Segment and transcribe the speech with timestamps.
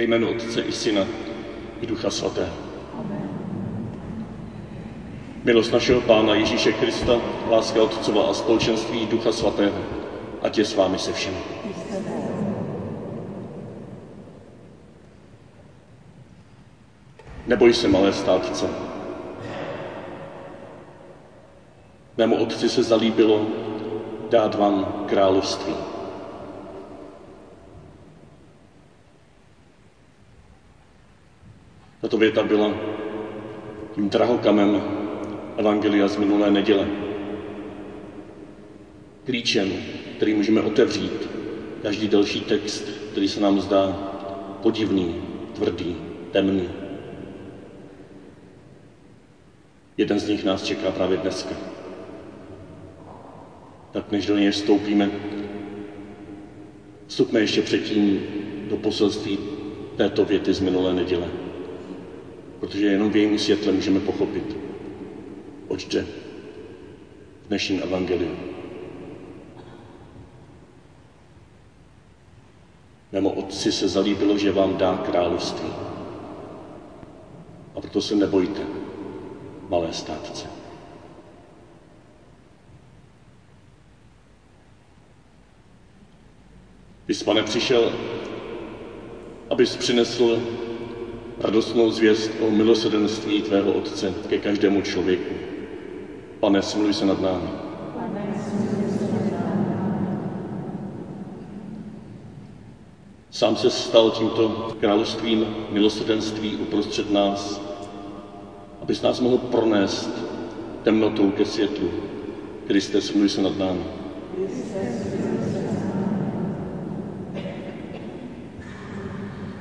[0.00, 1.06] Ve jménu Otce i Syna
[1.80, 2.54] i Ducha Svatého.
[5.44, 9.76] Milost našeho Pána Ježíše Krista, láska Otcova a společenství Ducha Svatého,
[10.42, 11.36] ať je s vámi se všemi.
[17.46, 18.66] Neboj se, malé státce.
[22.16, 23.46] Mému otci se zalíbilo
[24.30, 25.89] dát vám království.
[32.10, 32.74] Tato věta byla
[33.94, 34.82] tím drahokamem
[35.56, 36.86] Evangelia z minulé neděle.
[39.24, 39.72] Klíčem,
[40.16, 41.28] který můžeme otevřít
[41.82, 43.96] každý další text, který se nám zdá
[44.62, 45.14] podivný,
[45.52, 45.96] tvrdý,
[46.30, 46.68] temný.
[49.96, 51.54] Jeden z nich nás čeká právě dneska.
[53.90, 55.10] Tak než do něj vstoupíme,
[57.06, 58.20] vstupme ještě předtím
[58.68, 59.38] do poselství
[59.96, 61.49] této věty z minulé neděle.
[62.60, 64.56] Protože jenom v jejím světle můžeme pochopit,
[65.68, 66.06] oč jde
[67.44, 68.36] v dnešním evangeliu.
[73.12, 75.68] Mému otci se zalíbilo, že vám dá království.
[77.74, 78.60] A proto se nebojte,
[79.68, 80.46] malé státce.
[87.06, 87.92] Ty jsi, pane, přišel,
[89.50, 90.59] abys přinesl
[91.40, 95.34] radostnou zvěst o milosedenství tvého Otce ke každému člověku.
[96.40, 97.48] Pane, smiluj se nad námi.
[103.30, 107.60] Sám se stal tímto královstvím milosedenství uprostřed nás,
[108.82, 110.10] abys nás mohl pronést
[110.82, 111.90] temnotou ke světlu.
[112.66, 113.84] Kriste, smiluj se nad námi.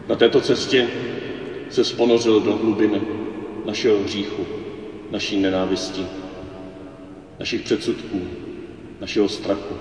[0.10, 0.88] Na této cestě
[1.70, 3.02] se sponořil do hlubin
[3.66, 4.46] našeho hříchu,
[5.12, 6.06] naší nenávisti,
[7.40, 8.22] našich předsudků,
[9.02, 9.76] našeho strachu.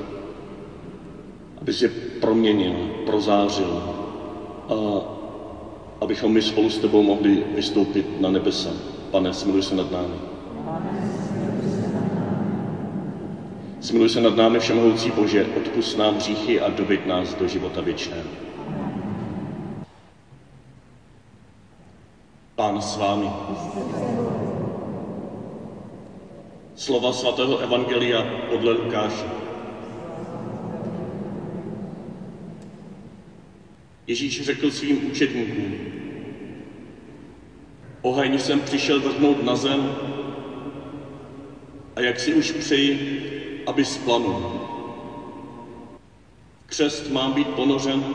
[1.60, 1.88] Aby se
[2.20, 2.74] proměnil,
[3.06, 3.82] prozářil
[4.68, 4.74] a
[6.00, 8.70] abychom my spolu s tebou mohli vystoupit na nebesa.
[9.10, 10.14] Pane, smiluj se nad námi.
[13.80, 18.47] Smiluj se nad námi, Všemohoucí Bože, odpust nám hříchy a dobyt nás do života věčného.
[22.58, 23.30] Pán s vámi.
[26.74, 29.26] Slova svatého Evangelia podle Lukáše.
[34.06, 35.74] Ježíš řekl svým učedníkům,
[38.02, 39.94] oheň jsem přišel vrhnout na zem
[41.96, 44.60] a jak si už přeji, aby splanul.
[46.66, 48.14] Křest mám být ponořen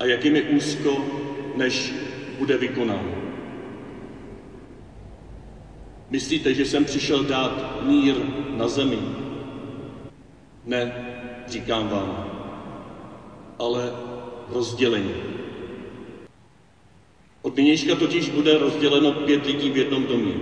[0.00, 1.21] a jak je mi úzko,
[1.56, 1.92] než
[2.38, 3.14] bude vykonán.
[6.10, 8.14] Myslíte, že jsem přišel dát mír
[8.56, 8.98] na zemi?
[10.64, 10.92] Ne,
[11.48, 12.26] říkám vám,
[13.58, 13.92] ale
[14.48, 15.14] rozdělení.
[17.42, 20.34] Od nynějška totiž bude rozděleno pět lidí v jednom domě.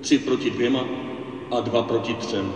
[0.00, 0.84] Tři proti dvěma
[1.50, 2.52] a dva proti třem.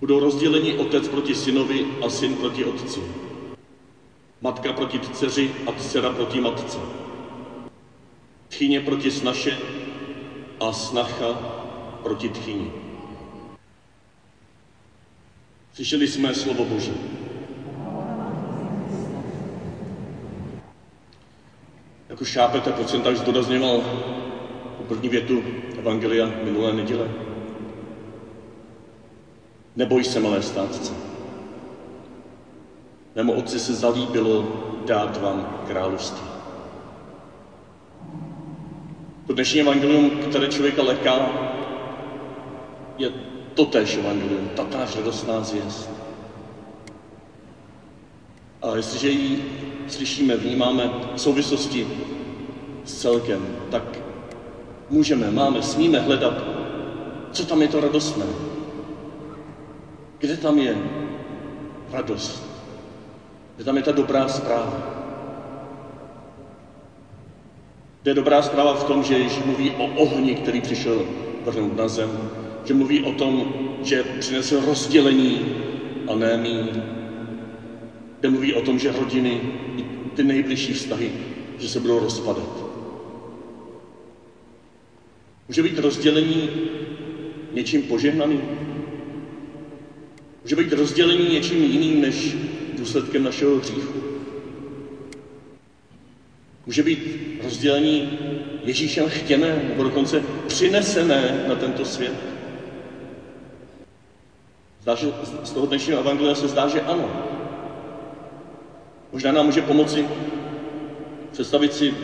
[0.00, 3.00] Budou rozděleni otec proti synovi a syn proti otci.
[4.42, 6.78] Matka proti dceři a dcera proti matce.
[8.48, 9.58] Tchyně proti snaše
[10.60, 11.32] a snacha
[12.02, 12.72] proti tchyni.
[15.74, 16.92] Slyšeli jsme slovo Boží.
[22.08, 23.82] Jako šápete, proč jsem tak zdůrazňoval
[24.88, 25.42] první větu
[25.78, 27.10] Evangelia minulé neděle?
[29.76, 31.11] Neboj se, malé státce.
[33.14, 34.44] Mému otci se zalíbilo
[34.86, 36.26] dát vám království.
[39.26, 41.28] To dnešní evangelium, které člověka leká,
[42.98, 43.12] je
[43.54, 45.90] totéž evangelium, tatáž radostná zvěst.
[48.62, 49.44] A jestliže ji
[49.88, 51.88] slyšíme, vnímáme v souvislosti
[52.84, 53.98] s celkem, tak
[54.90, 56.34] můžeme, máme, smíme hledat,
[57.32, 58.26] co tam je to radostné.
[60.18, 60.76] Kde tam je
[61.92, 62.51] radost?
[63.56, 64.82] Kde tam je ta dobrá zpráva?
[68.02, 71.06] Kde je dobrá zpráva v tom, že Ježíš mluví o ohni, který přišel
[71.42, 72.28] vrhnout na zem,
[72.64, 73.46] že mluví o tom,
[73.80, 75.46] že přinesl rozdělení
[76.06, 76.80] a ne mír,
[78.20, 79.42] kde mluví o tom, že rodiny,
[80.14, 81.12] ty nejbližší vztahy,
[81.58, 82.64] že se budou rozpadat.
[85.48, 86.50] Může být rozdělení
[87.52, 88.46] něčím požehnaným?
[90.42, 92.36] Může být rozdělení něčím jiným než
[92.82, 94.02] důsledkem našeho hříchu?
[96.66, 96.98] Může být
[97.42, 98.18] rozdělení
[98.64, 102.14] Ježíšem chtěné nebo dokonce přinesené na tento svět.
[104.82, 105.06] Zdá, že
[105.42, 107.10] z toho dnešního evangelia se zdá, že ano.
[109.12, 110.06] Možná nám může pomoci
[111.32, 111.94] představit si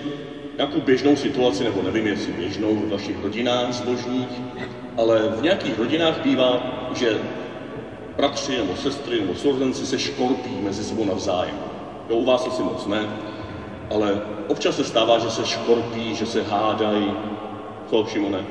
[0.56, 4.42] nějakou běžnou situaci, nebo nevím, jestli běžnou v vašich rodinách zbožních,
[4.96, 6.62] ale v nějakých rodinách bývá,
[6.94, 7.18] že
[8.18, 11.54] bratři nebo sestry nebo sourozenci se škorpí mezi sebou navzájem.
[12.08, 13.08] Jo, u vás asi moc ne,
[13.90, 17.14] ale občas se stává, že se škorpí, že se hádají,
[17.90, 18.44] co Šimone,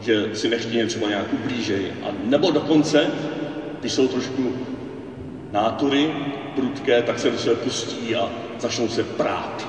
[0.00, 1.92] že si nechtějí třeba nějak ublížej.
[2.02, 3.10] A nebo dokonce,
[3.80, 4.52] když jsou trošku
[5.52, 6.14] nátury
[6.54, 8.28] prudké, tak se do sebe pustí a
[8.58, 9.68] začnou se prát.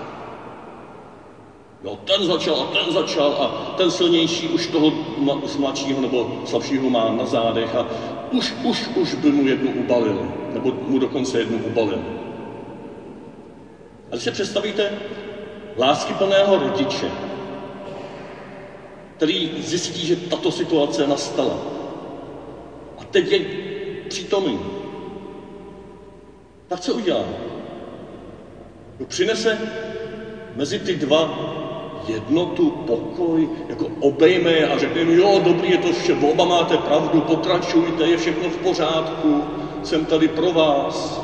[1.84, 4.92] Jo, ten začal a ten začal a ten silnější už toho
[5.58, 7.86] mladšího nebo slabšího má na zádech a
[8.32, 12.04] už, už, už by mu jednu ubalil, nebo mu dokonce jednu ubalil.
[14.12, 14.92] A když se představíte
[15.78, 17.12] láskyplného rodiče,
[19.18, 21.58] který zjistí, že tato situace nastala
[22.98, 23.40] a teď je
[24.08, 24.60] přítomný,
[26.68, 27.26] tak co udělá?
[29.00, 29.60] No, přinese
[30.56, 31.50] mezi ty dva
[32.10, 37.22] jednotu, pokoj, jako obejme a řekne jim, jo, dobrý je to vše, oba máte pravdu,
[37.22, 39.44] pokračujte, je všechno v pořádku,
[39.84, 41.22] jsem tady pro vás.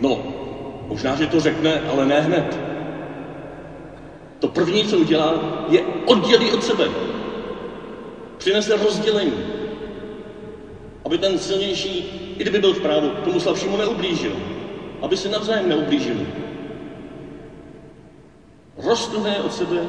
[0.00, 0.18] No,
[0.86, 2.58] možná, že to řekne, ale ne hned.
[4.38, 5.34] To první, co udělá,
[5.68, 6.88] je oddělí od sebe.
[8.38, 9.44] Přinese rozdělení.
[11.04, 11.98] Aby ten silnější,
[12.38, 14.32] i kdyby byl v právu, tomu slabšímu neublížil.
[15.02, 16.26] Aby se navzájem neublížili
[18.84, 19.86] roztrhne od sebe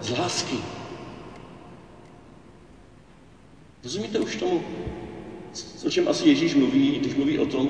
[0.00, 0.56] z lásky.
[3.84, 4.62] Rozumíte už tomu,
[5.86, 7.68] o čem asi Ježíš mluví, když mluví o tom,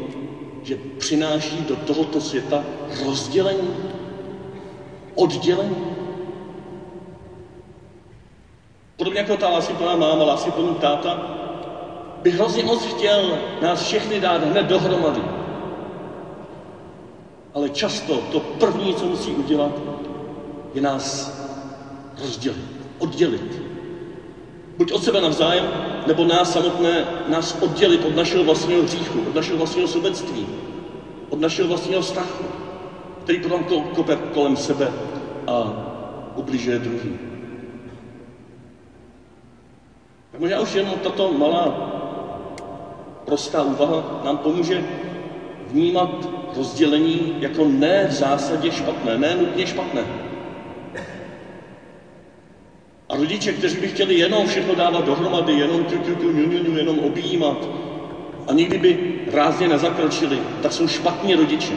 [0.63, 2.65] že přináší do tohoto světa
[3.07, 3.71] rozdělení,
[5.15, 5.77] oddělení?
[8.97, 11.37] Podobně jako ta láskyplná máma, láskyplný táta,
[12.23, 15.23] by hrozně moc chtěl nás všechny dát hned dohromady.
[17.55, 19.73] Ale často to první, co musí udělat,
[20.75, 21.33] je nás
[22.23, 23.63] rozdělit, oddělit.
[24.77, 25.65] Buď od sebe navzájem,
[26.07, 30.47] nebo nás samotné, nás oddělit od našeho vlastního hříchu, od našeho vlastního sobectví,
[31.31, 32.45] od našeho vlastního strachu,
[33.25, 33.65] který potom
[33.95, 34.93] kope kolem sebe
[35.47, 35.73] a
[36.37, 37.19] ubližuje druhý.
[40.33, 41.91] Tak možná už jenom tato malá
[43.25, 44.85] prostá úvaha nám pomůže
[45.67, 50.30] vnímat rozdělení jako ne v zásadě špatné, ne nutně špatné.
[53.11, 56.99] A rodiče, kteří by chtěli jenom všechno dávat dohromady, jenom tu, tu, tu, ňu, jenom
[56.99, 57.69] objímat
[58.47, 58.99] a nikdy by
[59.33, 61.75] rázně nezakročili, tak jsou špatní rodiče.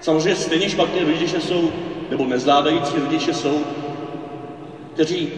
[0.00, 1.72] Samozřejmě stejně špatní rodiče jsou,
[2.10, 3.60] nebo nezvládající rodiče jsou,
[4.94, 5.28] kteří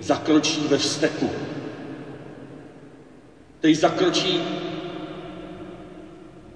[0.00, 1.30] zakročí ve vzteku.
[3.58, 4.40] Kteří zakročí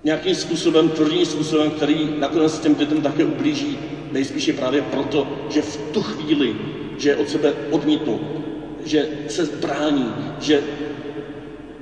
[0.04, 3.91] nějakým způsobem, tvrdým způsobem, který nakonec těm dětem také ublíží.
[4.12, 6.56] Nejspíše právě proto, že v tu chvíli,
[6.98, 8.20] že je od sebe odmítnu,
[8.84, 10.62] že se brání, že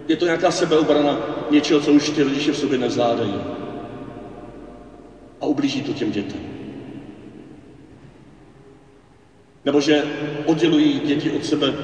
[0.08, 1.18] je to nějaká sebeobrana
[1.50, 3.34] něčeho, co už ty rodiče v sobě nezvládají.
[5.40, 6.40] A ublíží to těm dětem.
[9.64, 10.04] Nebo že
[10.44, 11.74] oddělují děti od sebe,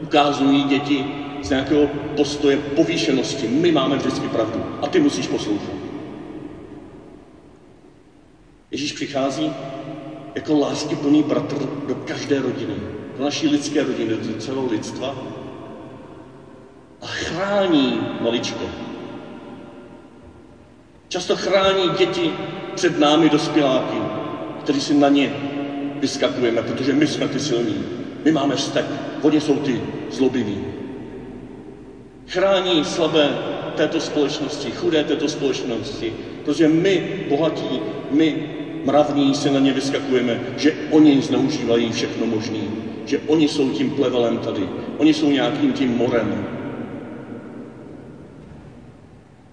[0.00, 1.04] ukázují děti
[1.42, 3.46] z nějakého postoje povýšenosti.
[3.46, 5.85] My máme vždycky pravdu a ty musíš poslouchat.
[8.70, 9.52] Ježíš přichází
[10.34, 12.74] jako láskyplný bratr do každé rodiny,
[13.16, 15.14] do naší lidské rodiny, do celého lidstva
[17.00, 18.64] a chrání maličko.
[21.08, 22.32] Často chrání děti
[22.74, 23.96] před námi dospěláky,
[24.60, 25.32] kteří si na ně
[26.00, 27.84] vyskakujeme, protože my jsme ty silní.
[28.24, 28.84] My máme vztek,
[29.22, 30.58] oni jsou ty zlobiví.
[32.28, 33.38] Chrání slabé
[33.74, 36.12] této společnosti, chudé této společnosti,
[36.46, 38.36] protože my, bohatí, my,
[38.84, 42.70] mravní, si na ně vyskakujeme, že oni zneužívají všechno možné,
[43.04, 46.46] že oni jsou tím plevelem tady, oni jsou nějakým tím morem.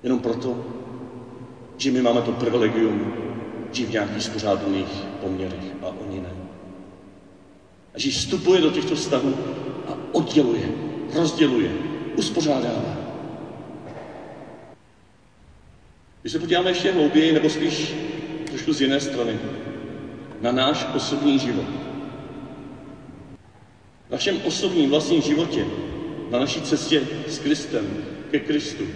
[0.03, 0.57] Jenom proto,
[1.77, 3.13] že my máme to privilegium
[3.71, 6.33] žít v nějakých spořádaných poměrech a oni ne.
[7.93, 9.33] A že vstupuje do těchto vztahů
[9.87, 10.69] a odděluje,
[11.13, 11.71] rozděluje,
[12.15, 13.02] uspořádává.
[16.23, 17.95] Když se podíváme ještě hlouběji, nebo spíš
[18.45, 19.39] trošku z jiné strany,
[20.41, 21.65] na náš osobní život.
[24.07, 25.65] V našem osobním vlastním životě,
[26.31, 27.97] na naší cestě s Kristem,
[28.31, 28.87] ke Kristu.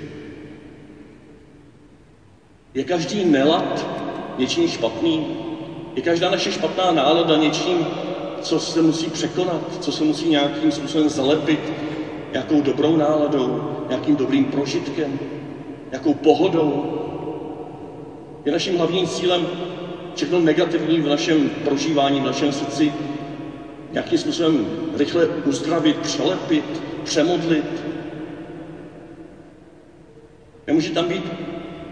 [2.74, 3.86] Je každý nelad
[4.38, 5.28] něčím špatný?
[5.96, 7.86] Je každá naše špatná nálada něčím,
[8.42, 11.74] co se musí překonat, co se musí nějakým způsobem zalepit,
[12.32, 15.20] nějakou dobrou náladou, nějakým dobrým prožitkem,
[15.92, 16.94] nějakou pohodou.
[18.48, 19.48] Je naším hlavním cílem
[20.14, 22.94] všechno negativní v našem prožívání, v našem srdci
[23.92, 27.84] nějakým způsobem rychle uzdravit, přelepit, přemodlit.
[30.68, 31.32] Nemůže tam být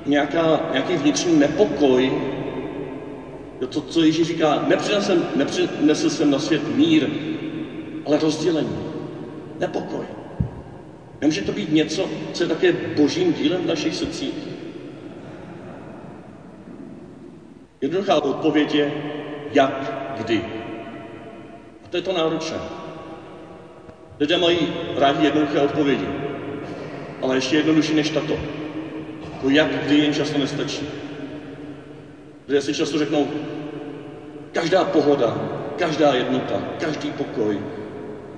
[0.05, 2.13] nějaká, nějaký vnitřní nepokoj,
[3.69, 7.09] to, co Ježíš říká, nepřinesl, nepřinesl jsem na svět mír,
[8.05, 8.79] ale rozdělení,
[9.59, 10.05] nepokoj.
[11.21, 14.54] Nemůže to být něco, co je také božím dílem v našich srdcích.
[17.85, 18.93] Jednoduchá odpověď je,
[19.53, 20.41] jak, kdy.
[21.85, 22.57] A to je to náročné.
[24.19, 26.07] Lidé mají rádi jednoduché odpovědi,
[27.21, 28.33] ale ještě jednodušší než tato.
[29.41, 30.87] To jak, kdy jen často nestačí.
[32.47, 33.27] Lidé si často řeknou,
[34.51, 35.37] každá pohoda,
[35.77, 37.59] každá jednota, každý pokoj,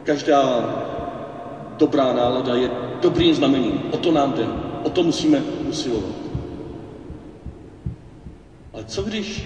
[0.04, 0.44] každá
[1.78, 2.70] dobrá nálada je
[3.02, 3.82] dobrým znamením.
[3.92, 4.46] O to nám jde.
[4.84, 5.40] O to musíme
[5.70, 6.27] usilovat.
[8.88, 9.44] Co když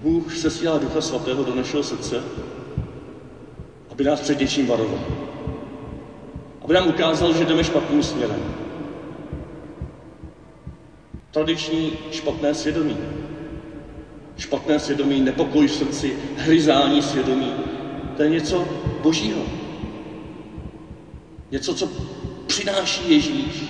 [0.00, 2.22] Bůh sesílá Ducha Svatého do našeho srdce,
[3.90, 5.04] aby nás před něčím varoval?
[6.62, 8.54] Aby nám ukázal, že jdeme špatným směrem.
[11.30, 12.96] Tradiční špatné svědomí.
[14.36, 17.52] Špatné svědomí, nepokoj v srdci, hryzání svědomí.
[18.16, 18.68] To je něco
[19.02, 19.42] božího.
[21.50, 21.88] Něco, co
[22.46, 23.64] přináší Ježíš,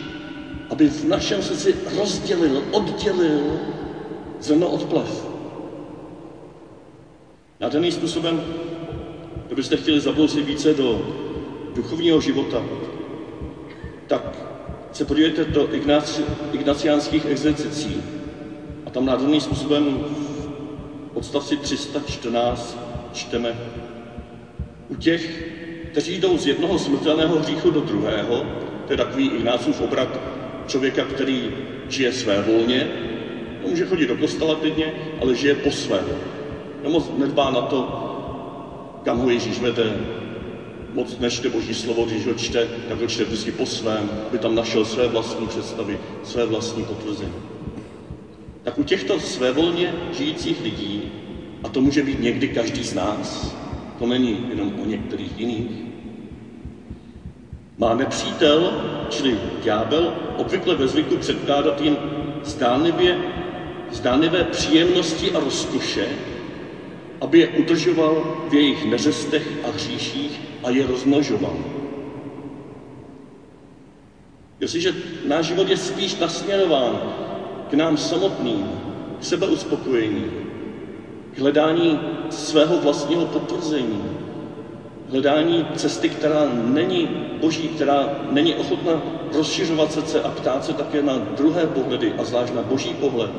[0.71, 3.61] aby v našem srdci rozdělil, oddělil
[4.45, 5.27] zrno od plev.
[7.61, 8.43] Nádherným způsobem,
[9.47, 11.07] kdybyste chtěli zablousit více do
[11.75, 12.63] duchovního života,
[14.07, 14.39] tak
[14.93, 16.23] se podívejte do Ignaci,
[16.53, 18.03] ignaciánských exercicí
[18.87, 20.05] a tam nádherným způsobem
[21.13, 22.79] v odstavci 314
[23.13, 23.57] čteme
[24.89, 25.53] u těch,
[25.91, 28.47] kteří jdou z jednoho smrtelného hříchu do druhého,
[28.87, 30.21] to je takový Ignácův obrat
[30.67, 31.51] člověka, který
[31.89, 32.89] žije své volně,
[33.69, 36.05] může chodit do kostela klidně, ale žije po svém.
[36.89, 38.09] Moc nedbá na to,
[39.03, 39.97] kam ho Ježíš vede,
[40.95, 44.55] moc nečte Boží slovo, když ho čte, tak ho čte vždycky po svém, aby tam
[44.55, 47.33] našel své vlastní představy, své vlastní potvrzení.
[48.63, 51.03] Tak u těchto svévolně žijících lidí,
[51.65, 53.57] a to může být někdy každý z nás,
[53.99, 55.93] to není jenom o některých jiných,
[57.79, 58.73] má nepřítel,
[59.09, 61.97] čili ďábel, obvykle ve zvyku předkládat jim
[62.45, 63.19] zdánlivě,
[63.93, 66.09] zdánlivé příjemnosti a rozkoše,
[67.21, 71.57] aby je udržoval v jejich neřestech a hříších a je rozmnožoval.
[74.61, 74.95] Jestliže
[75.27, 77.01] náš život je spíš nasměrován
[77.71, 78.71] k nám samotným,
[79.21, 80.25] k sebeuspokojení,
[81.35, 84.03] k hledání svého vlastního potvrzení,
[85.11, 87.09] hledání cesty, která není
[87.41, 92.55] boží, která není ochotna rozšiřovat srdce a ptát se také na druhé pohledy a zvlášť
[92.55, 93.31] na boží pohled.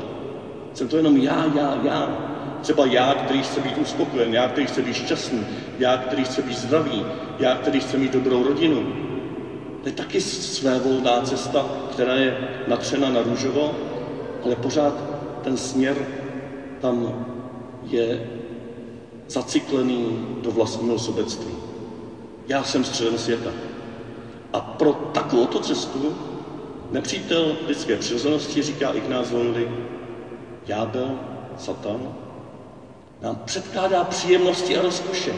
[0.73, 2.17] Jsem to jenom já, já, já.
[2.61, 5.45] Třeba já, který chce být uspokojen, já, který chce být šťastný,
[5.79, 7.05] já, který chce být zdravý,
[7.39, 8.87] já, který chce mít dobrou rodinu.
[9.81, 12.37] To je taky své volná cesta, která je
[12.67, 13.75] natřena na růžovo,
[14.43, 15.03] ale pořád
[15.41, 16.07] ten směr
[16.79, 17.13] tam
[17.83, 18.21] je
[19.27, 21.53] zaciklený do vlastního sobectví.
[22.47, 23.53] Já jsem středem světa.
[24.53, 26.15] A pro takovouto cestu
[26.91, 29.69] nepřítel lidské přirozenosti, říká Ignác Loyoli,
[30.65, 31.19] ďábel,
[31.57, 32.15] satan,
[33.21, 35.33] nám předkládá příjemnosti a rozkoše.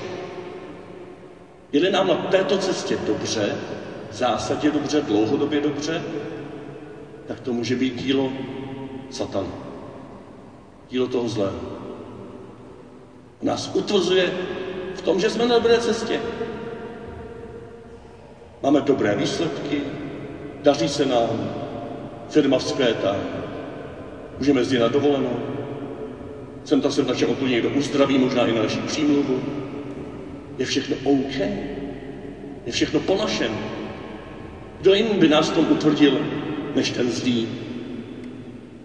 [1.71, 3.55] Je-li nám na této cestě dobře,
[4.11, 6.03] v zásadě dobře, dlouhodobě dobře,
[7.27, 8.31] tak to může být dílo
[9.09, 9.49] satana.
[10.89, 11.59] Dílo toho zlého.
[13.41, 14.31] Nás utvrzuje
[14.95, 16.21] v tom, že jsme na dobré cestě.
[18.63, 19.81] Máme dobré výsledky,
[20.61, 21.49] daří se nám,
[22.29, 23.15] firma vzkvétá,
[24.39, 25.39] můžeme jezdit na dovolenou,
[26.63, 29.39] sem tam se v našem okolí někdo uzdraví, možná i na naší přímluvu.
[30.57, 31.39] Je všechno OK.
[32.65, 33.51] Je všechno po našem.
[34.81, 36.19] Kdo jiný by nás tom utvrdil,
[36.75, 37.47] než ten zlý,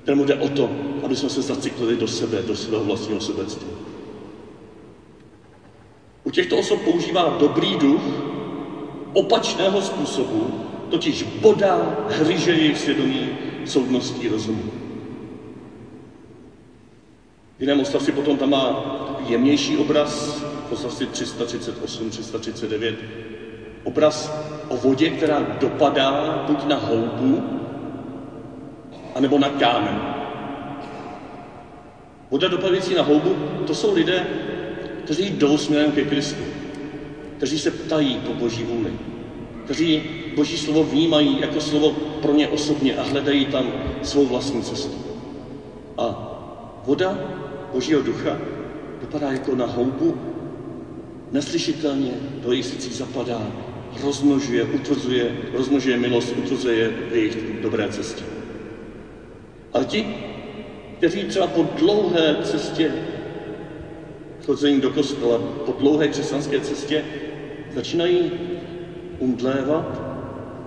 [0.03, 0.71] kterému jde o to,
[1.03, 3.69] aby jsme se zaciklili do sebe, do svého vlastního sobectví.
[6.25, 8.03] U těchto osob používá dobrý duch
[9.13, 13.29] opačného způsobu, totiž bodá, hryže jejich svědomí
[13.65, 14.80] soudností rozumu.
[17.61, 18.85] Jiném odstavci potom tam má
[19.29, 22.95] jemnější obraz, v odstavci 338, 339,
[23.85, 24.33] obraz
[24.69, 27.43] o vodě, která dopadá buď na houbu,
[29.15, 30.01] anebo na kámen.
[32.31, 33.35] Voda dopadající na houbu,
[33.67, 34.27] to jsou lidé,
[35.05, 36.43] kteří jdou směrem ke Kristu,
[37.37, 38.93] kteří se ptají po Boží vůli,
[39.65, 40.03] kteří
[40.37, 41.91] Boží slovo vnímají jako slovo
[42.23, 44.97] pro ně osobně a hledají tam svou vlastní cestu.
[45.99, 46.27] A
[46.87, 47.40] voda
[47.73, 48.39] Božího ducha
[49.01, 50.17] dopadá jako na houbu,
[51.33, 52.11] neslyšitelně
[52.43, 53.53] do jejich srdcí zapadá,
[54.03, 58.25] rozmnožuje, utvrzuje, rozmnožuje milost, utvrzuje v jejich dobré cestě.
[59.73, 60.07] Ale ti,
[60.99, 62.93] kteří třeba po dlouhé cestě
[64.47, 67.05] chodzení do kostela, po dlouhé křesťanské cestě,
[67.75, 68.33] začínají
[69.19, 70.01] umdlévat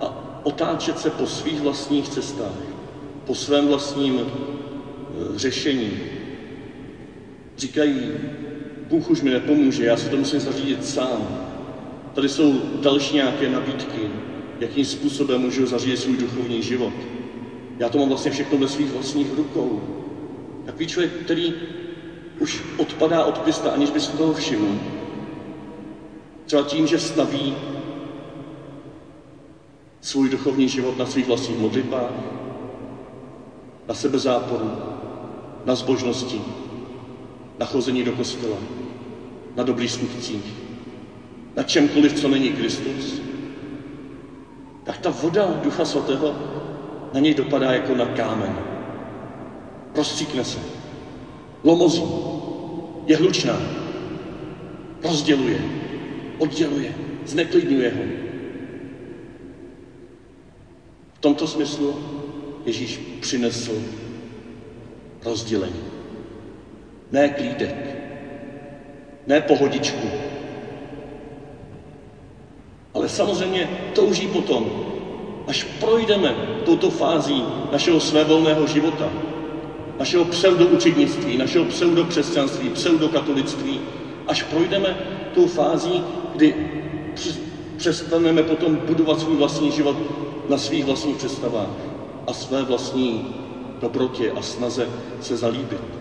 [0.00, 2.58] a otáčet se po svých vlastních cestách,
[3.26, 6.13] po svém vlastním e, řešení.
[7.56, 8.12] Říkají,
[8.88, 11.38] Bůh už mi nepomůže, já si to musím zařídit sám.
[12.14, 14.10] Tady jsou další nějaké nabídky,
[14.60, 16.92] jakým způsobem můžu zařídit svůj duchovní život.
[17.78, 19.82] Já to mám vlastně všechno ve svých vlastních rukou.
[20.64, 21.54] Takový člověk, který
[22.38, 24.78] už odpadá od Krista, aniž by si toho všiml.
[26.46, 27.54] Třeba tím, že staví
[30.00, 32.10] svůj duchovní život na svých vlastních modlitbách,
[33.88, 34.70] na sebezáporu,
[35.64, 36.40] na zbožnosti,
[37.58, 38.56] na chození do kostela,
[39.56, 40.54] na dobrých skutcích,
[41.56, 43.20] na čemkoliv, co není Kristus,
[44.84, 46.34] tak ta voda Ducha Svatého
[47.14, 48.58] na něj dopadá jako na kámen.
[49.94, 50.58] Rozstříkne se,
[51.64, 52.02] lomozí,
[53.06, 53.60] je hlučná,
[55.02, 55.60] rozděluje,
[56.38, 56.94] odděluje,
[57.26, 58.02] zneklidňuje ho.
[61.14, 61.94] V tomto smyslu
[62.64, 63.72] Ježíš přinesl
[65.24, 65.93] rozdělení.
[67.14, 67.74] Ne klídek,
[69.26, 70.10] ne pohodičku,
[72.94, 74.72] ale samozřejmě touží potom,
[75.46, 79.12] až projdeme touto fází našeho svévolného života,
[79.98, 83.80] našeho pseudoučednictví, našeho pseudokřesťanství, pseudokatolictví,
[84.26, 84.96] až projdeme
[85.32, 86.54] tou fází, kdy
[87.76, 89.96] přestaneme potom budovat svůj vlastní život
[90.48, 91.70] na svých vlastních představách
[92.26, 93.24] a své vlastní
[93.78, 94.88] dobrotě a snaze
[95.20, 95.93] se zalíbit.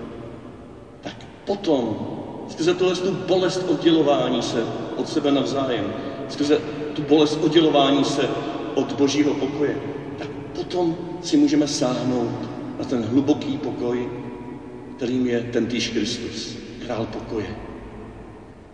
[1.46, 2.08] Potom,
[2.50, 4.64] skrze tohle tu bolest oddělování se
[4.96, 5.94] od sebe navzájem,
[6.30, 6.62] skrze
[6.94, 8.30] tu bolest oddělování se
[8.76, 9.80] od božího pokoje,
[10.18, 14.10] tak potom si můžeme sáhnout na ten hluboký pokoj,
[14.98, 17.56] kterým je ten týž Kristus, král pokoje.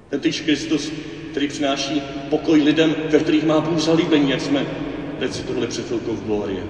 [0.10, 0.91] Ten týž Kristus,
[1.32, 4.65] který přináší pokoj lidem, ve kterých má Bůh zalíbení, jak jsme
[5.19, 6.63] recitovali před chvilkou v Glorie.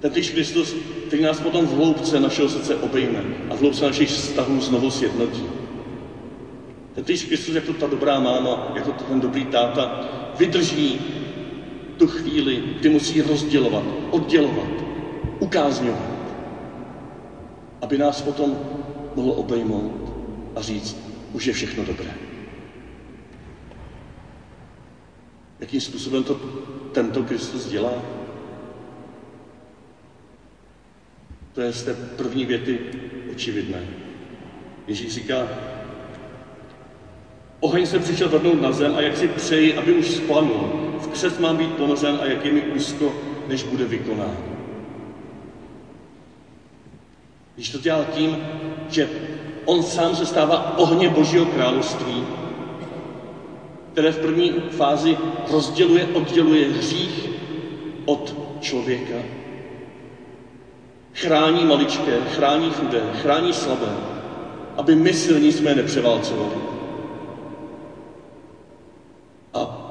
[0.00, 4.08] Ten týž Kristus, který nás potom v hloubce našeho srdce obejme a v hloubce našich
[4.08, 5.44] vztahů znovu sjednotí.
[6.94, 10.04] Ten týž Kristus, jako ta dobrá máma, jako ten dobrý táta,
[10.38, 11.00] vydrží
[11.96, 14.68] tu chvíli, kdy musí rozdělovat, oddělovat,
[15.38, 16.10] ukázňovat,
[17.80, 18.58] aby nás potom
[19.14, 20.12] mohl obejmout
[20.56, 20.96] a říct,
[21.32, 22.14] už je všechno dobré.
[25.60, 26.34] Jakým způsobem to
[26.92, 28.15] tento Kristus dělá?
[31.56, 32.78] To je z té první věty
[33.32, 33.80] očividné.
[34.86, 35.48] Ježíš říká,
[37.60, 40.70] oheň se přišel vrhnout na zem a jak si přeji, aby už splanul.
[41.00, 43.14] V křes mám být ponořen a jak je mi úzko,
[43.48, 44.36] než bude vykonán.
[47.54, 48.36] Když to dělá tím,
[48.88, 49.08] že
[49.64, 52.24] on sám se stává ohně Božího království,
[53.92, 55.16] které v první fázi
[55.50, 57.28] rozděluje, odděluje hřích
[58.04, 59.16] od člověka,
[61.16, 63.92] chrání maličké, chrání chudé, chrání slabé,
[64.76, 66.54] aby my silní jsme nepřeválcovali.
[69.54, 69.82] A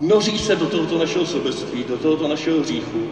[0.00, 3.06] noří se do tohoto našeho sobectví, do tohoto našeho hříchu,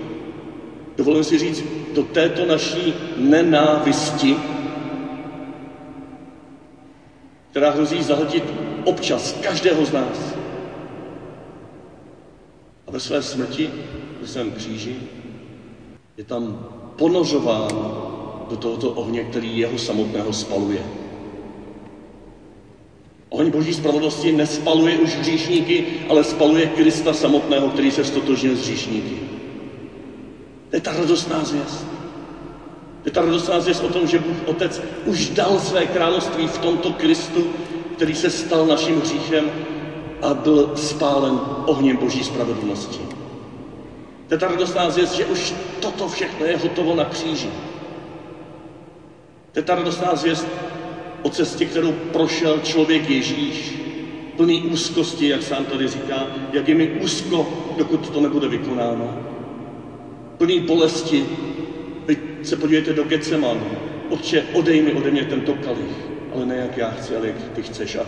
[0.96, 4.36] dovolím si říct, do této naší nenávisti,
[7.50, 8.44] která hrozí zahltit
[8.84, 10.34] občas každého z nás.
[12.86, 13.70] A ve své smrti,
[14.20, 14.96] ve svém kříži,
[16.16, 16.58] je tam
[17.00, 17.72] ponořován
[18.50, 20.84] do tohoto ohně, který jeho samotného spaluje.
[23.28, 29.16] Oheň Boží spravedlnosti nespaluje už hříšníky, ale spaluje Krista samotného, který se stotožnil s hříšníky.
[30.70, 31.86] To je ta radostná zvěst.
[33.02, 36.58] To je ta radostná zvěst o tom, že Bůh Otec už dal své království v
[36.58, 37.44] tomto Kristu,
[37.96, 39.50] který se stal naším hříchem
[40.22, 43.19] a byl spálen ohněm Boží spravedlnosti.
[44.38, 47.50] Ta radostná zvěst, že už toto všechno je hotovo na kříži.
[49.52, 50.46] To je ta radostná zvěst
[51.22, 53.74] o cestě, kterou prošel člověk Ježíš,
[54.36, 59.18] plný úzkosti, jak sám tady říká, jak je mi úzko, dokud to nebude vykonáno.
[60.38, 61.26] Plný bolesti,
[62.10, 63.66] Teď se podívejte do Getsemanu,
[64.08, 67.62] Otče, odej mi ode mě tento kalich, ale ne jak já chci, ale jak ty
[67.62, 67.96] chceš.
[67.96, 68.06] A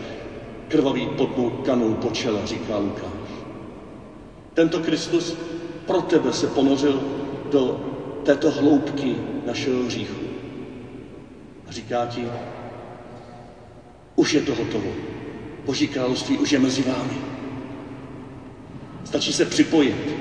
[0.68, 3.30] krvavý pod mou kanou počela, říká Lukáš.
[4.54, 5.36] Tento Kristus
[5.86, 7.00] pro tebe se ponořil
[7.50, 7.80] do
[8.22, 9.14] této hloubky
[9.46, 10.22] našeho hříchu.
[11.68, 12.24] A říká ti,
[14.16, 14.92] už je to hotovo.
[15.64, 17.18] Boží království už je mezi vámi.
[19.04, 20.14] Stačí se připojit.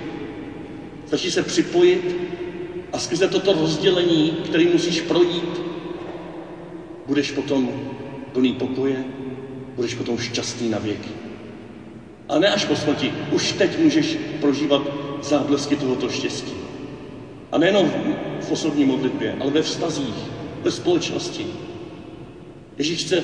[1.08, 2.16] Stačí se připojit
[2.94, 5.62] a skrze toto rozdělení, který musíš projít,
[7.08, 7.72] budeš potom
[8.34, 9.04] plný pokoje,
[9.76, 11.10] budeš potom šťastný na věky.
[12.30, 13.14] A ne až po smrti.
[13.32, 14.82] Už teď můžeš prožívat
[15.24, 16.54] záblesky tohoto štěstí.
[17.52, 17.92] A nejenom
[18.42, 20.16] v osobní modlitbě, ale ve vztazích,
[20.64, 21.48] ve společnosti.
[22.78, 23.24] Ježíš chce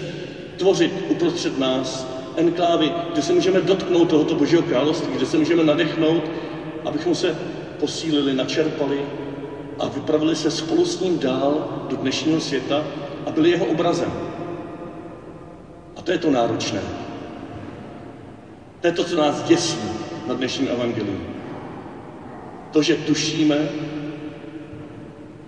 [0.57, 6.23] tvořit uprostřed nás enklávy, kde se můžeme dotknout tohoto Božího království, kde se můžeme nadechnout,
[6.85, 7.35] abychom se
[7.79, 9.01] posílili, načerpali
[9.79, 12.83] a vypravili se spolu s ním dál do dnešního světa
[13.25, 14.11] a byli jeho obrazem.
[15.95, 16.81] A to je to náročné.
[18.81, 19.79] To je to, co nás děsí
[20.27, 21.36] na dnešním evangeliu.
[22.71, 23.69] To, že tušíme,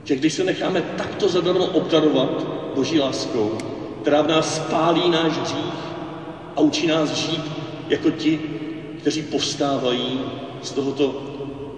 [0.03, 3.58] že když se necháme takto zadarmo obdarovat Boží láskou,
[4.01, 5.73] která v nás spálí náš hřích
[6.55, 7.41] a učí nás žít
[7.89, 8.39] jako ti,
[8.97, 10.19] kteří povstávají
[10.62, 11.23] z tohoto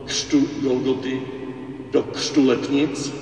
[0.05, 1.21] křtu Golgoty
[1.91, 3.13] do křtu letnic,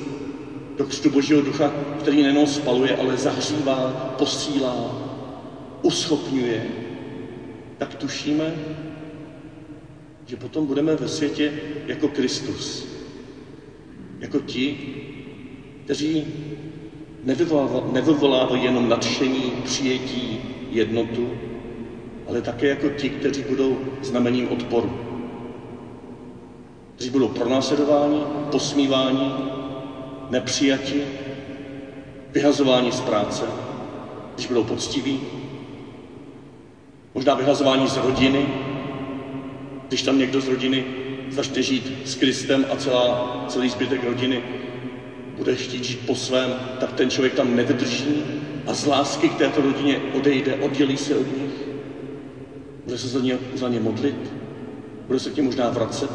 [0.78, 4.96] do křtu Božího ducha, který nejenom spaluje, ale zahřívá, posílá,
[5.82, 6.66] uschopňuje,
[7.78, 8.54] tak tušíme,
[10.30, 11.54] že potom budeme ve světě
[11.88, 12.88] jako Kristus.
[14.20, 14.78] Jako ti,
[15.84, 16.26] kteří
[17.92, 20.40] nevyvolávají jenom nadšení, přijetí,
[20.72, 21.38] jednotu,
[22.28, 24.92] ale také jako ti, kteří budou znamením odporu.
[26.96, 29.34] Kteří budou pronásledováni, posmíváni,
[30.30, 31.04] nepřijati,
[32.32, 33.46] vyhazováni z práce,
[34.34, 35.20] když budou poctiví,
[37.14, 38.69] možná vyhazování z rodiny,
[39.90, 40.86] když tam někdo z rodiny
[41.30, 44.42] začne žít s Kristem a celá, celý zbytek rodiny
[45.36, 48.24] bude chtít žít po svém, tak ten člověk tam nevydrží
[48.66, 51.52] a z lásky k této rodině odejde, oddělí se od nich.
[52.86, 54.34] Bude se za ně, za ně modlit,
[55.08, 56.12] bude se k ně možná vracet,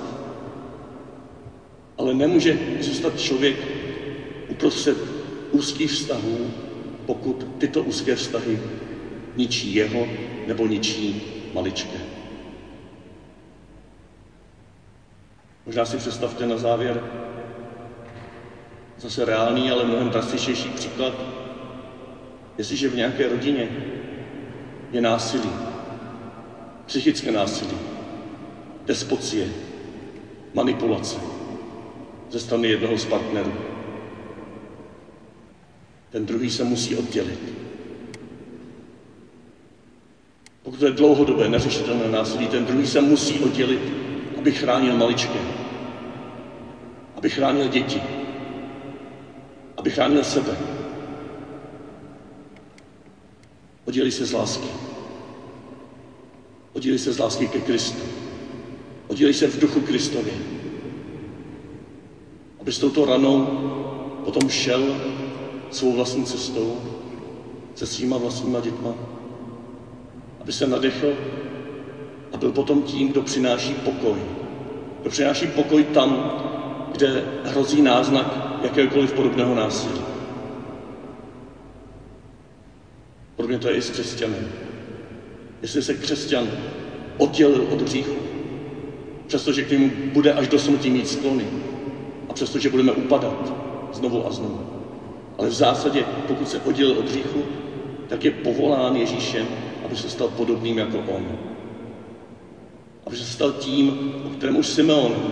[1.99, 3.57] ale nemůže zůstat člověk
[4.47, 4.97] uprostřed
[5.51, 6.53] úzkých vztahů,
[7.05, 8.61] pokud tyto úzké vztahy
[9.37, 10.09] ničí jeho
[10.47, 12.24] nebo ničí maličké.
[15.67, 17.05] Možná si představte na závěr
[18.99, 21.15] zase reálný, ale mnohem drastičnější příklad.
[22.59, 23.69] Jestliže v nějaké rodině
[24.93, 25.51] je násilí,
[26.87, 27.77] psychické násilí,
[28.87, 29.49] despocie,
[30.55, 31.17] manipulace
[32.31, 33.53] ze strany jednoho z partnerů,
[36.11, 37.41] ten druhý se musí oddělit.
[40.63, 43.93] Pokud to je dlouhodobé, neřešitelné násilí, ten druhý se musí oddělit,
[44.45, 45.41] aby chránil maličké,
[47.17, 48.03] aby chránil děti,
[49.77, 50.53] aby chránil sebe.
[53.85, 54.69] Oddělí se z lásky.
[56.73, 58.05] Oddělí se z lásky ke Kristu.
[59.09, 60.35] Oddělí se v duchu Kristově.
[62.61, 63.47] Aby s touto ranou
[64.25, 64.85] potom šel
[65.71, 66.81] svou vlastní cestou
[67.75, 68.95] se svýma vlastníma dětma.
[70.41, 71.17] Aby se nadechl
[72.35, 74.19] a byl potom tím, kdo přináší pokoj.
[75.01, 76.41] Kdo přináší pokoj tam,
[76.93, 80.01] kde hrozí náznak jakéhokoliv podobného násilí.
[83.37, 84.49] Podobně to je i s křesťanem.
[85.63, 86.51] Jestli se křesťan
[87.19, 88.17] oddělil od hříchu,
[89.27, 91.47] přestože k němu bude až do smrti mít sklony
[92.29, 93.53] a přestože budeme upadat
[93.93, 94.61] znovu a znovu.
[95.39, 97.43] Ale v zásadě, pokud se oddělil od hříchu,
[98.09, 99.47] tak je povolán Ježíšem,
[99.85, 101.54] aby se stal podobným jako on.
[103.07, 105.23] Aby se stal tím, o kterém už Simeon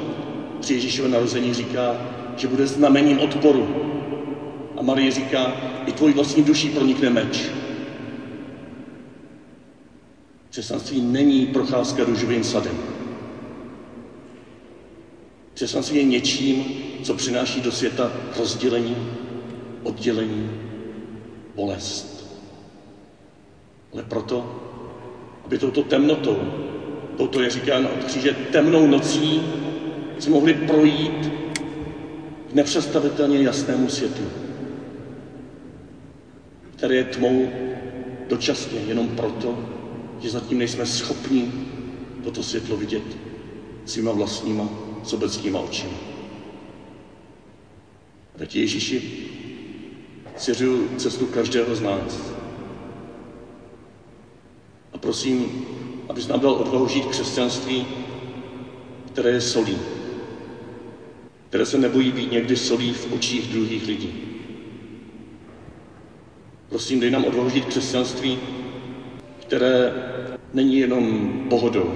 [0.61, 2.00] při Ježíšově narození říká,
[2.37, 3.68] že bude znamením odporu.
[4.76, 5.56] A Marie říká,
[5.87, 7.52] i tvojí vlastní duší pronikne meč.
[10.50, 12.78] Křesťanství není procházka růžovým sadem.
[15.54, 16.68] Křesťanství je něčím,
[17.02, 19.08] co přináší do světa rozdělení,
[19.82, 20.50] oddělení,
[21.54, 22.26] bolest.
[23.92, 24.46] Ale proto,
[25.44, 26.52] aby touto temnotou,
[27.22, 29.42] touto je říkáno od kříže temnou nocí,
[30.18, 31.30] jsme mohli projít
[32.50, 34.26] k nepředstavitelně jasnému světlu,
[36.76, 37.48] které je tmou
[38.28, 39.58] dočasně jenom proto,
[40.20, 41.52] že zatím nejsme schopni
[42.24, 43.02] toto světlo vidět
[43.85, 44.68] svýma vlastníma
[45.04, 45.98] sobeckýma očima.
[48.35, 49.02] A Ježíši,
[50.37, 52.32] svěřuju cestu každého z nás.
[54.92, 55.66] A prosím,
[56.08, 57.86] abys nám dal odvahu žít křesťanství,
[59.06, 59.78] které je solí,
[61.48, 64.12] které se nebojí být někdy solí v očích druhých lidí.
[66.68, 68.38] Prosím, dej nám odvahu žít křesťanství,
[69.40, 69.92] které
[70.52, 71.94] není jenom pohodou,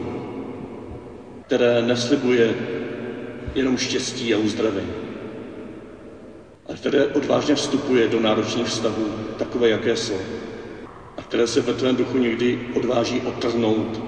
[1.46, 2.54] které neslibuje
[3.54, 4.92] jenom štěstí a uzdravení,
[6.66, 10.35] ale které odvážně vstupuje do náročných vztahů, takové, jaké jsou,
[11.28, 14.02] které se ve tvém duchu někdy odváží otrhnout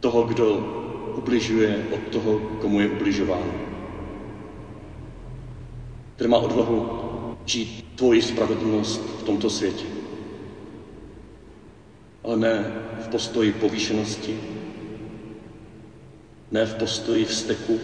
[0.00, 0.56] toho, kdo
[1.16, 3.54] ubližuje od toho, komu je ubližováno.
[6.14, 6.88] Který má odvahu
[7.46, 9.84] žít tvoji spravedlnost v tomto světě.
[12.24, 14.40] Ale ne v postoji povýšenosti,
[16.50, 17.78] ne v postoji vzteku,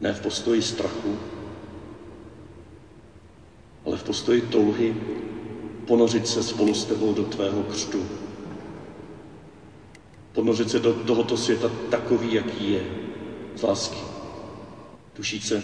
[0.00, 1.18] ne v postoji strachu,
[3.84, 4.94] ale v postoji touhy
[5.86, 8.06] ponořit se spolu s tebou do tvého křtu.
[10.32, 12.82] Ponořit se do tohoto světa takový, jaký je,
[13.56, 13.98] z lásky.
[15.12, 15.62] Tušit se,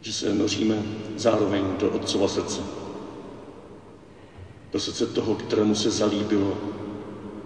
[0.00, 0.82] že se noříme
[1.16, 2.60] zároveň do Otcova srdce.
[4.72, 6.58] Do srdce toho, kterému se zalíbilo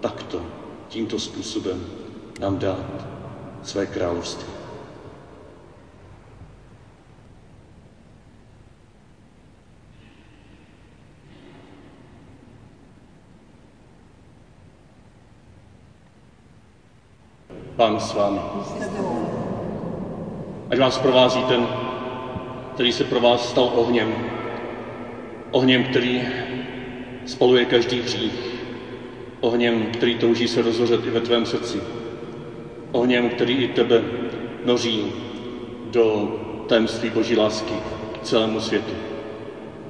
[0.01, 0.43] takto,
[0.89, 1.87] tímto způsobem
[2.41, 3.07] nám dát
[3.63, 4.60] své království.
[17.91, 18.39] Pán s vámi.
[20.71, 21.67] Ať vás provází ten,
[22.75, 24.15] který se pro vás stal ohněm.
[25.51, 26.23] Ohněm, který
[27.27, 28.63] spaluje každý hřích.
[29.41, 31.81] Ohněm, který touží se rozhořet i ve tvém srdci.
[32.93, 34.03] Ohněm, který i tebe
[34.65, 35.13] noří
[35.91, 36.29] do
[36.69, 37.75] tajemství Boží lásky
[38.23, 38.95] celému světu.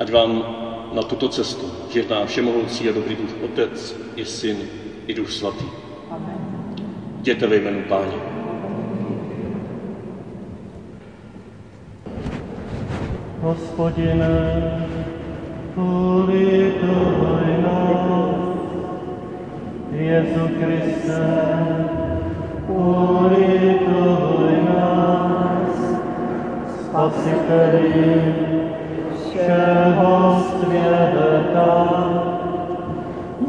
[0.00, 0.56] Ať vám
[0.92, 4.56] na tuto cestu žehná všemohoucí a dobrý duch Otec i Syn
[5.06, 5.64] i Duch Svatý.
[7.20, 8.16] Jděte ve jménu Páně.
[13.40, 14.28] Hospodine,
[15.76, 16.82] ulituj
[17.62, 18.34] nás.
[19.92, 21.46] Jezu Kriste,
[22.68, 26.00] ulituj nás.
[26.80, 28.34] Spasiteli
[29.30, 31.88] všeho světa,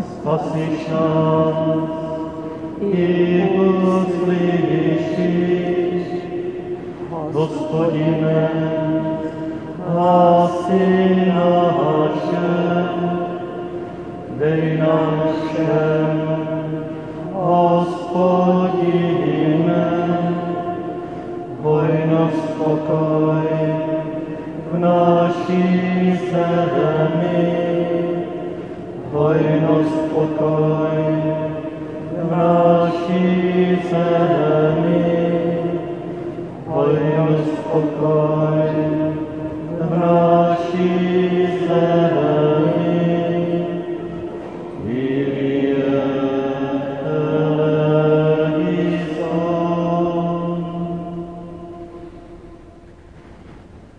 [0.01, 2.11] spasíš nás
[7.32, 8.50] Hospodine,
[9.86, 10.86] hlasy
[11.30, 12.50] naše,
[14.41, 16.17] dej nám všem,
[17.38, 18.26] Hospodine,
[21.62, 23.46] hojnost pokoj
[24.72, 25.65] v naší
[26.34, 27.46] zemi,
[29.13, 31.50] hojnost pokoj
[37.72, 39.12] Spokojnie,